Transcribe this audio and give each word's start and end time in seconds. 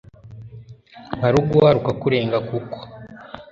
nkaruguha 1.17 1.69
rukakurenga 1.75 2.37
kuko 2.49 2.77